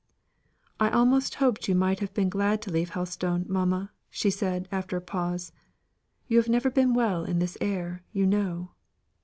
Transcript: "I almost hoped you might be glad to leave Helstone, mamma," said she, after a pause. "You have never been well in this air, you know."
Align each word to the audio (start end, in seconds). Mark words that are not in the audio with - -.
"I 0.79 0.89
almost 0.89 1.35
hoped 1.35 1.67
you 1.69 1.75
might 1.75 2.15
be 2.15 2.25
glad 2.25 2.59
to 2.63 2.71
leave 2.71 2.89
Helstone, 2.89 3.45
mamma," 3.47 3.91
said 4.09 4.63
she, 4.67 4.71
after 4.75 4.97
a 4.97 4.99
pause. 4.99 5.51
"You 6.27 6.37
have 6.37 6.49
never 6.49 6.71
been 6.71 6.95
well 6.95 7.23
in 7.23 7.37
this 7.37 7.55
air, 7.61 8.01
you 8.11 8.25
know." 8.25 8.71